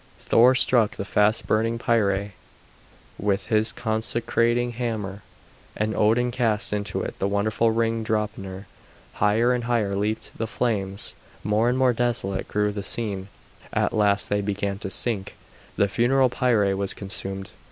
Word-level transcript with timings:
Thor 0.17 0.55
struck 0.55 0.95
the 0.95 1.05
fast 1.05 1.45
burning 1.45 1.77
pyre 1.77 2.33
with 3.19 3.49
his 3.49 3.71
consecrating 3.71 4.71
hammer, 4.71 5.21
and 5.77 5.95
Odin 5.95 6.31
cast 6.31 6.73
into 6.73 7.03
it 7.03 7.19
the 7.19 7.27
wonderful 7.27 7.69
ring 7.69 8.03
Draupner. 8.03 8.65
Higher 9.13 9.53
and 9.53 9.65
higher 9.65 9.93
leaped 9.95 10.35
the 10.35 10.47
flames, 10.47 11.13
more 11.43 11.69
and 11.69 11.77
more 11.77 11.93
desolate 11.93 12.47
grew 12.47 12.71
the 12.71 12.81
scene; 12.81 13.27
at 13.71 13.93
last 13.93 14.27
they 14.27 14.41
began 14.41 14.79
to 14.79 14.89
sink, 14.89 15.35
the 15.75 15.87
funeral 15.87 16.29
pyre 16.29 16.75
was 16.75 16.95
consumed. 16.95 17.51